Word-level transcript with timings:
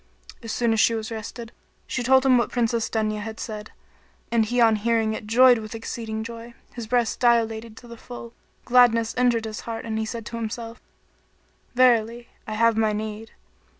As 0.41 0.51
soon 0.51 0.73
as 0.73 0.79
she 0.79 0.95
was 0.95 1.11
rested, 1.11 1.51
she 1.85 2.01
told 2.01 2.25
him 2.25 2.35
what 2.39 2.49
Princess 2.49 2.89
Dunya 2.89 3.19
had 3.19 3.39
said; 3.39 3.71
and 4.31 4.43
he 4.43 4.59
on 4.59 4.77
hearing 4.77 5.13
it 5.13 5.27
joyed 5.27 5.59
with 5.59 5.75
exceeding 5.75 6.23
joy; 6.23 6.55
his 6.73 6.87
breast 6.87 7.19
dilated 7.19 7.77
to 7.77 7.87
the 7.87 7.97
full; 7.97 8.33
gladness 8.65 9.13
entered 9.15 9.45
his 9.45 9.59
heart 9.59 9.85
and 9.85 9.99
he 9.99 10.05
said 10.07 10.25
to 10.25 10.37
himself, 10.37 10.81
"Verily, 11.75 12.29
I 12.47 12.53
have 12.55 12.77
my 12.77 12.93
need." 12.93 13.29